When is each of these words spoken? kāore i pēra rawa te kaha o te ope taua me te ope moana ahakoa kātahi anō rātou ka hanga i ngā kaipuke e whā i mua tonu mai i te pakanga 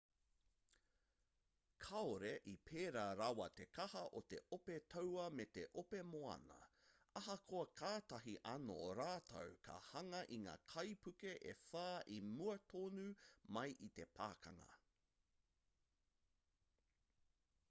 kāore 1.87 2.29
i 2.51 2.53
pēra 2.69 3.01
rawa 3.17 3.45
te 3.59 3.65
kaha 3.77 4.01
o 4.19 4.21
te 4.33 4.39
ope 4.57 4.77
taua 4.93 5.25
me 5.39 5.43
te 5.57 5.65
ope 5.81 5.99
moana 6.13 6.57
ahakoa 7.21 7.67
kātahi 7.81 8.33
anō 8.53 8.77
rātou 9.01 9.53
ka 9.67 9.75
hanga 9.89 10.21
i 10.37 10.39
ngā 10.47 10.55
kaipuke 10.73 11.33
e 11.49 11.53
whā 11.67 11.87
i 12.17 12.21
mua 12.31 12.55
tonu 12.73 13.03
mai 13.59 13.67
i 13.89 13.91
te 13.99 14.09
pakanga 14.21 14.71